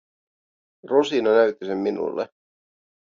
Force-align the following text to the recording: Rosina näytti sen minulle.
Rosina 0.89 1.31
näytti 1.35 1.65
sen 1.65 1.77
minulle. 1.77 2.29